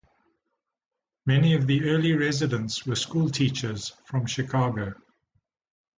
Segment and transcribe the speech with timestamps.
[1.27, 4.95] Many of the early residents were schoolteachers from Chicago.